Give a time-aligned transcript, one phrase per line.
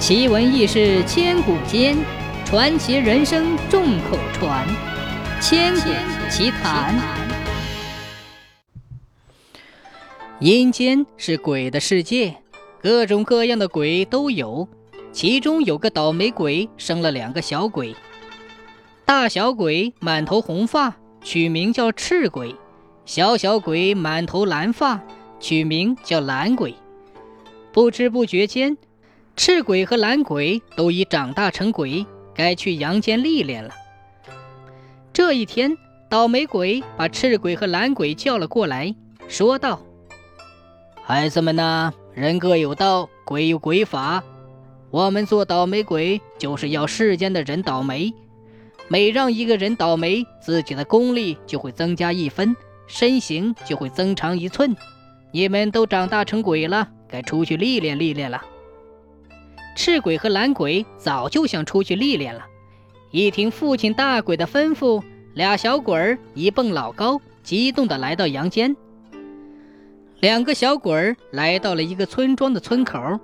[0.00, 1.94] 奇闻异事千古间，
[2.46, 4.66] 传奇人生众口传。
[5.42, 5.90] 千古
[6.30, 6.98] 奇谈。
[10.40, 12.34] 阴间是鬼的世界，
[12.82, 14.66] 各种各样的鬼都有。
[15.12, 17.94] 其中有个倒霉鬼，生了两个小鬼。
[19.04, 22.54] 大小鬼满头红发，取名叫赤鬼；
[23.04, 25.02] 小小鬼满头蓝发，
[25.38, 26.74] 取名叫蓝鬼。
[27.70, 28.78] 不知不觉间，
[29.42, 33.70] 赤鬼和蓝鬼都已长大成鬼，该去阳间历练了。
[35.14, 35.78] 这一天，
[36.10, 38.94] 倒霉鬼把赤鬼和蓝鬼叫了过来，
[39.28, 39.80] 说道
[41.02, 44.22] ：“孩子们呐，人各有道，鬼有鬼法。
[44.90, 48.12] 我们做倒霉鬼，就是要世间的人倒霉。
[48.88, 52.54] 每让一个人倒霉，自己的功力就会增加一分，
[52.86, 54.76] 身形就会增长一寸。
[55.32, 58.44] 你们都长大成鬼了，该出去历练历练了。”
[59.82, 62.44] 赤鬼和蓝鬼早就想出去历练了，
[63.12, 68.76] 一听父亲大鬼的吩咐，俩小鬼儿一蹦老高，激动地来到阳间。
[70.18, 73.18] 两个小鬼儿来到了一个村庄的村口，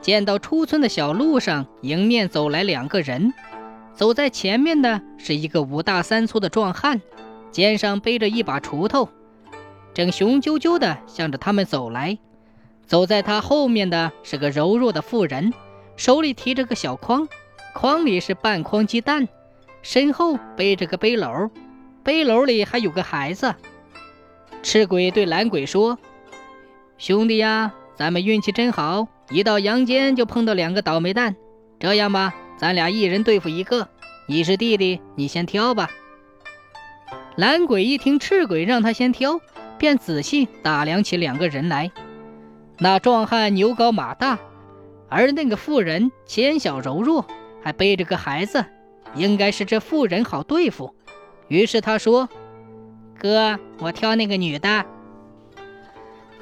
[0.00, 3.34] 见到出村的小路上迎面走来两个人，
[3.92, 7.02] 走在前面的是一个五大三粗的壮汉，
[7.50, 9.08] 肩上背着一把锄头，
[9.92, 12.16] 正雄赳赳地向着他们走来。
[12.86, 15.52] 走在他后面的是个柔弱的妇人，
[15.96, 17.28] 手里提着个小筐，
[17.74, 19.28] 筐里是半筐鸡蛋，
[19.82, 21.50] 身后背着个背篓，
[22.02, 23.54] 背篓里还有个孩子。
[24.62, 25.98] 赤鬼对蓝鬼说
[26.98, 31.34] ：“兄弟呀，咱们运气真好，一到阳间就碰到两个倒霉蛋。
[31.78, 33.88] 这样吧，咱俩一人对付一个，
[34.26, 35.90] 你是弟弟，你先挑吧。”
[37.36, 39.40] 蓝鬼一听赤鬼让他先挑，
[39.78, 41.90] 便仔细打量起两个人来。
[42.78, 44.38] 那壮汉牛高马大，
[45.14, 47.26] 而那个妇人纤小柔弱，
[47.62, 48.64] 还背着个孩子，
[49.14, 50.94] 应该是这妇人好对付。
[51.48, 52.30] 于是他说
[53.20, 54.86] ：“哥，我挑那个女的。”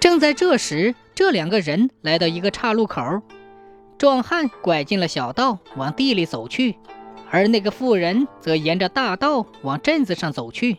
[0.00, 3.22] 正在这时，这两个人来到一个岔路口，
[3.98, 6.74] 壮汉拐进了小道，往地里走去，
[7.30, 10.78] 而那个妇人则沿着大道往镇子上走去。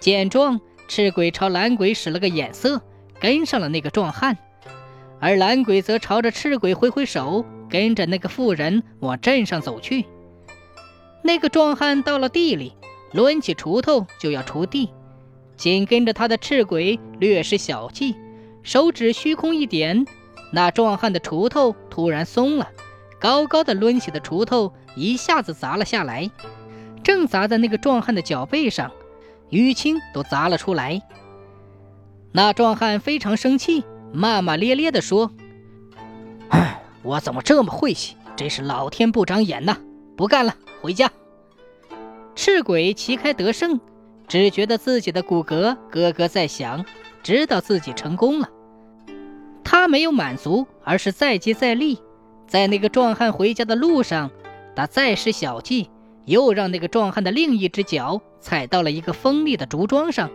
[0.00, 0.58] 见状，
[0.88, 2.80] 赤鬼朝蓝鬼使了个眼色，
[3.20, 4.38] 跟上了那个壮汉。
[5.20, 10.04] 而蓝鬼则朝着赤鬼挥挥手，跟着那个妇人往镇上走去。
[11.22, 12.76] 那个壮汉到了地里，
[13.12, 14.90] 抡起锄头就要锄地，
[15.56, 18.14] 紧跟着他的赤鬼略施小计，
[18.62, 20.06] 手指虚空一点，
[20.52, 22.68] 那壮汉的锄头突然松了，
[23.18, 26.30] 高高的抡起的锄头一下子砸了下来，
[27.02, 28.92] 正砸在那个壮汉的脚背上，
[29.50, 31.02] 淤青都砸了出来。
[32.32, 33.82] 那壮汉非常生气。
[34.16, 35.30] 骂骂咧咧地说
[36.48, 38.16] ：“哎，我怎么这么晦气？
[38.34, 39.76] 真是老天不长眼呐！
[40.16, 41.10] 不干了，回家。”
[42.34, 43.78] 赤鬼旗开得胜，
[44.26, 46.84] 只觉得自己的骨骼咯咯在响，
[47.22, 48.48] 知道自己成功了。
[49.62, 51.98] 他没有满足，而是再接再厉。
[52.46, 54.30] 在那个壮汉回家的路上，
[54.74, 55.90] 他再施小计，
[56.24, 60.30] 又让那个壮汉的另一只脚踩到了一个锋利的竹桩上，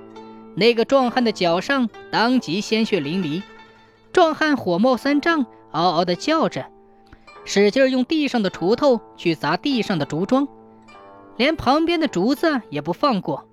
[0.55, 3.41] 那个壮汉的脚上当即鲜血淋漓。
[4.13, 6.65] 壮汉火冒三丈，嗷嗷地叫着，
[7.45, 10.47] 使劲用地上的锄头去砸地上的竹桩，
[11.37, 13.47] 连旁边的竹子也不放过。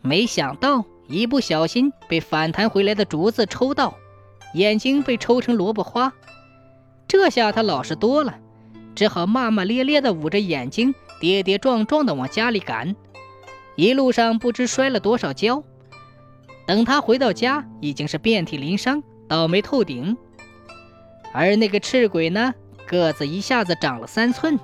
[0.00, 3.94] 没想到一不小心被反弹回来的竹子抽到，
[4.54, 6.12] 眼睛被抽成萝卜花。
[7.08, 8.38] 这下他老实多了，
[8.94, 12.94] 只好骂骂咧咧地捂着眼睛，跌跌撞撞地往家里赶。
[13.74, 15.64] 一路上不知摔了多少跤，
[16.66, 19.02] 等他回到家，已经是遍体鳞伤。
[19.30, 20.16] 倒霉透顶，
[21.32, 22.52] 而那个赤鬼呢，
[22.84, 24.58] 个子一下子长了三寸。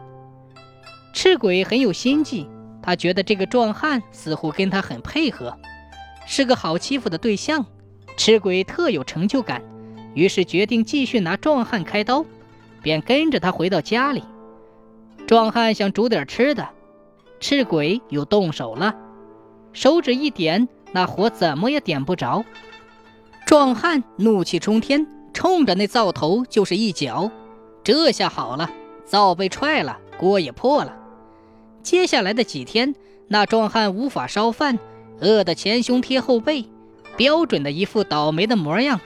[1.13, 2.51] 赤鬼很有心计，
[2.83, 5.57] 他觉得这个壮汉似乎跟他很配合，
[6.27, 7.65] 是个好欺负的对象。
[8.17, 9.63] 赤鬼特有成就感，
[10.15, 12.25] 于是决定继续拿壮汉开刀，
[12.83, 14.25] 便跟着他回到家里。
[15.29, 16.69] 壮汉想煮点吃的，
[17.39, 18.97] 赤鬼又动手了，
[19.73, 22.45] 手指一点，那火怎么也点不着。
[23.47, 27.31] 壮汉怒气冲天，冲着那灶头就是一脚。
[27.85, 28.69] 这下好了，
[29.05, 30.93] 灶被踹了，锅也破了。
[31.81, 32.93] 接下来的几天，
[33.29, 34.77] 那壮汉无法烧饭，
[35.21, 36.69] 饿得前胸贴后背，
[37.17, 39.01] 标准的一副倒霉的模样，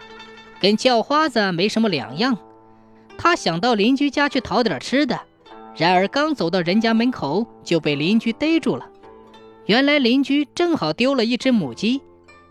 [0.58, 2.38] 跟叫花子没什么两样。
[3.19, 5.20] 他想到邻居家去讨点吃的，
[5.76, 8.88] 然而刚走到人家门口，就被邻居逮住了。
[9.66, 12.00] 原来邻居正好丢了一只母鸡。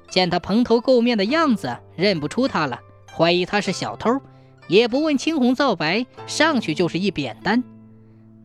[0.10, 2.80] 见他蓬头垢面的样子，认不出他了，
[3.16, 4.20] 怀疑他是小偷，
[4.68, 7.64] 也不问青红皂白，上去就是一扁担。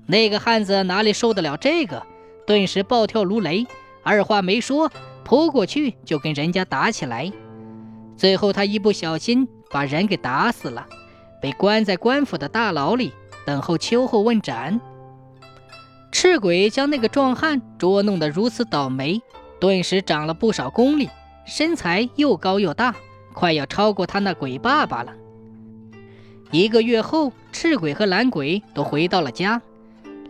[0.07, 2.03] 那个汉子哪里受得了这个，
[2.47, 3.67] 顿时暴跳如雷，
[4.03, 4.91] 二话没说，
[5.25, 7.33] 扑过去就跟人家打起来。
[8.17, 10.87] 最后他一不小心把人给打死了，
[11.41, 13.13] 被关在官府的大牢里，
[13.47, 14.81] 等候秋后问斩。
[16.13, 19.21] 赤鬼将那个壮汉捉弄得如此倒霉，
[19.59, 21.09] 顿时长了不少功力，
[21.45, 22.95] 身材又高又大，
[23.33, 25.13] 快要超过他那鬼爸爸了。
[26.51, 29.61] 一个月后，赤鬼和蓝鬼都回到了家。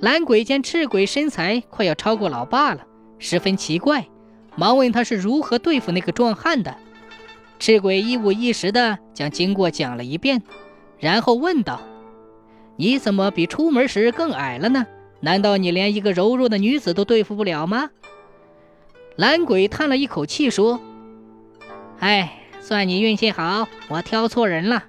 [0.01, 2.87] 蓝鬼见赤鬼身材快要超过老爸了，
[3.19, 4.07] 十分奇怪，
[4.57, 6.77] 忙问他是如何对付那个壮汉的。
[7.59, 10.43] 赤鬼一五一十的将经过讲了一遍，
[10.99, 11.81] 然后问道
[12.77, 14.87] ：“你怎么比出门时更矮了呢？”
[15.21, 17.89] 难道你连一个柔弱的女子都对付不了吗？
[19.17, 20.81] 蓝鬼叹了一口气说
[22.01, 24.85] ：“哎，算你运气好，我挑错人了。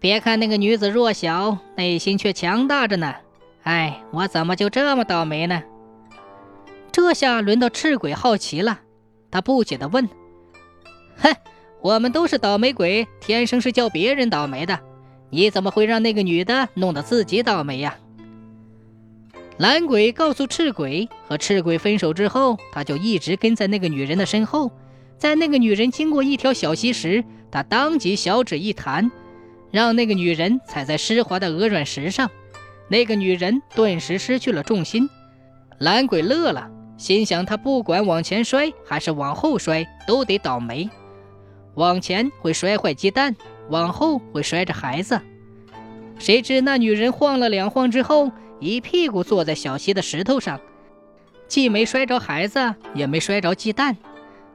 [0.00, 3.14] 别看那个女子弱小，内心却强大着呢。
[3.62, 5.62] 哎，我怎么就这么倒霉呢？”
[6.92, 8.80] 这下轮到赤鬼好奇了，
[9.30, 10.08] 他不解地问
[11.18, 11.34] ：“哼，
[11.80, 14.80] 我们都是倒霉鬼，天生是叫别人倒霉的，
[15.30, 17.96] 你怎么会让那个女的弄得自己倒霉呀？”
[19.58, 24.70] 蓝鬼告诉赤鬼，和赤鬼分手之后，他就一直跟在那个女人的身后。
[25.18, 29.10] 在那个女人经过一条小溪时，他当即小指一弹，
[29.72, 32.30] 让那个女人踩在湿滑的鹅卵石上。
[32.88, 35.10] 那个女人顿时失去了重心。
[35.78, 40.88] 懒鬼乐了，心想：他不管往前摔还是往后摔，都得倒霉。
[41.74, 43.36] 往前会摔坏鸡蛋，
[43.68, 45.20] 往后会摔着孩子。
[46.18, 50.60] 谁知那女人晃了两晃之后，一屁股坐在小溪的石头上，
[51.46, 53.96] 既没摔着孩子，也没摔着鸡蛋。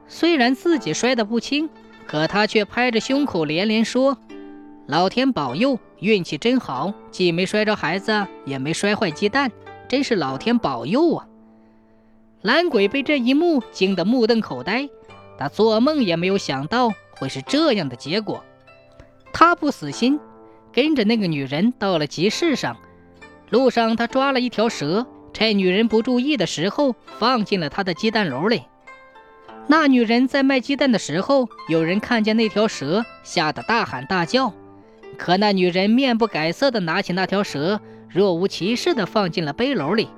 [0.06, 1.68] 虽然自己摔得不轻，
[2.06, 4.18] 可他却拍着胸口连连说
[4.86, 9.50] ：“老天保佑，运气真好，既没摔着孩子，也没摔坏鸡蛋，
[9.88, 11.26] 真是老天保佑啊！”
[12.42, 14.88] 蓝鬼被这一幕惊得目瞪口呆，
[15.38, 18.44] 他做梦也没有想到会是这样的结果。
[19.32, 20.20] 他不死心，
[20.72, 22.76] 跟着那个女人到了集市上。
[23.48, 28.62] 路上，他抓了一条蛇，趁女人不注意的时候，放进了她的鸡蛋篓里。
[29.66, 34.52] 那女人在卖鸡蛋的时候，有人看见那条蛇，吓得大喊大叫。
[35.16, 40.08] 可那女人面不改色地拿起那条蛇，若无其事地放进了背篓里，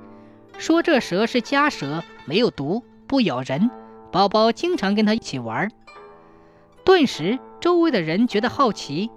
[0.57, 3.69] 说这蛇是家蛇，没有毒，不咬人，
[4.11, 5.71] 宝宝经常跟她一起玩。
[6.83, 9.09] 顿时，周围的人觉得好奇，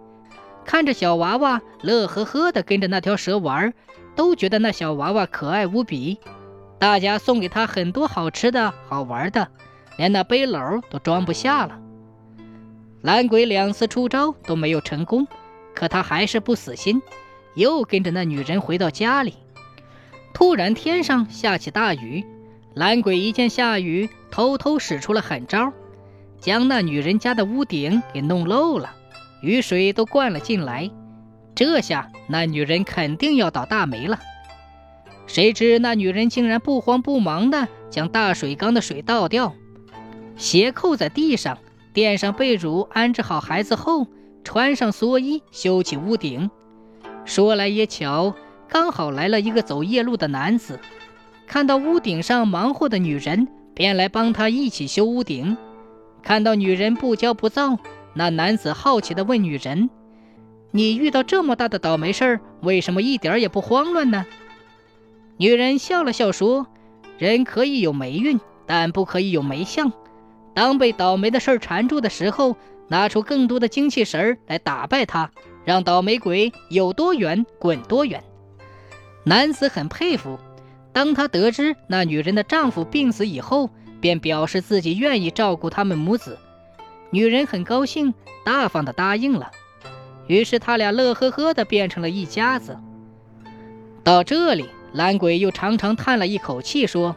[0.65, 3.73] 看着小娃娃乐呵呵地跟着那条蛇玩。
[4.17, 6.19] 都觉得那小娃娃可爱无比，
[6.79, 9.49] 大家送给他很多好吃的好玩的，
[10.01, 11.79] 连那背篓都装不下了。
[13.03, 15.29] 蓝鬼两次出招都没有成功，
[15.75, 17.03] 可他还是不死心，
[17.55, 19.35] 又跟着那女人回到家里。
[20.33, 22.25] 突然天上下起大雨，
[22.73, 25.71] 蓝鬼一见下雨，偷偷使出了狠招，
[26.39, 28.95] 将那女人家的屋顶给弄漏了，
[29.43, 30.91] 雨水都灌了进来。
[31.55, 34.19] 这下那女人肯定要倒大霉了。
[35.27, 39.55] 谁知那女人竟然不慌不忙地将大水缸的水倒掉，
[40.41, 41.59] 鞋扣在地上，
[41.93, 44.07] 垫上被褥，安置好孩子后，
[44.43, 46.51] 穿上蓑衣，修起屋顶。
[47.27, 48.35] 说来也巧，
[48.67, 50.81] 刚好来了一个走夜路的男子，
[51.47, 55.59] 看到屋顶上忙活的女人，便来帮他一起修屋顶。
[56.23, 57.77] 看到女人不骄不躁，
[58.15, 59.91] 那男子好奇地问女人。
[60.71, 64.25] 你遇到这么大的倒霉事儿，为什么一点也不慌乱呢？
[65.37, 66.67] 女人笑了笑说
[67.19, 69.93] ：“人可以有霉运，但不可以有霉相。
[70.55, 72.57] 当被倒霉的事儿缠住的时候，
[72.89, 75.31] 拿出更多的精气神儿来打败他，
[75.65, 78.23] 让倒霉鬼有多远滚多远。”
[79.25, 80.39] 男子很佩服。
[80.93, 86.37] 当他得知那女人的丈夫病死以后，便表示自己愿意照顾他们母子。
[87.11, 88.13] 女人很高兴，
[88.45, 89.53] 大方地答应了。
[90.27, 92.77] 于是他俩乐呵呵的变成了一家子。
[94.03, 97.15] 到这里，蓝鬼又长长叹了一口气，说：“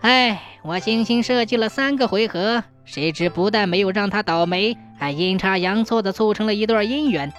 [0.00, 7.32] 哎，我精心设计了三个回合，谁知不但没有让他倒霉，还阴差阳错的促成了一段姻缘。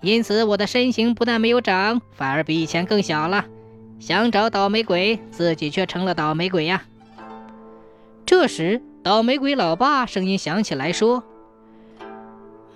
[0.00, 3.44] 因此，我的身形不但没有长，反而比以前更小了。
[3.98, 6.82] 想找倒霉鬼，自己却成了倒霉鬼呀。”
[8.24, 11.22] 这时，倒霉鬼老爸声音响起来，说：“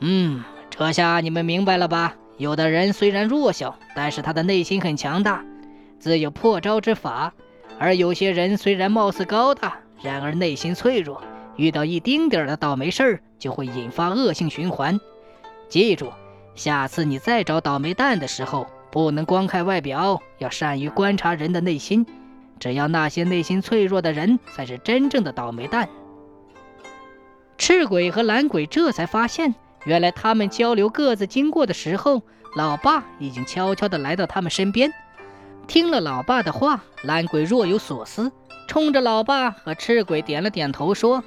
[0.00, 0.42] 嗯。”
[0.74, 2.14] 这下你们明白了吧？
[2.38, 5.44] 有的人虽然弱小，但是他的内心很强大，
[5.98, 7.30] 自有破招之法；
[7.78, 11.22] 而有些人虽然貌似高大，然而内心脆弱，
[11.56, 15.00] 遇到一丁点的倒霉事儿就会引发恶性循环。
[15.68, 16.12] 记住，
[16.54, 22.06] 下次你再找倒霉蛋的时候，不能光看外表，要善于观察人的内心。
[22.60, 25.88] 只要那些内心脆弱的人，才是真正的倒霉蛋。
[27.58, 29.54] 赤鬼和蓝鬼这才发现，
[29.84, 32.22] 原来他们交流各自经过的时候，
[32.54, 34.92] 老爸已经悄悄地来到他们身边。
[35.66, 38.30] 听了老爸的话，懒鬼若有所思，
[38.68, 41.24] 冲着老爸和赤鬼点了点头，说：“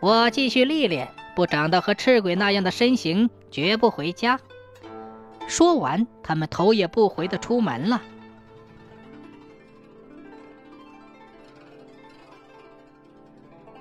[0.00, 4.38] 我继续历练，不长到和赤鬼那样的身形，绝不回家。”
[5.48, 8.02] 说完，他们头也不回的出门了。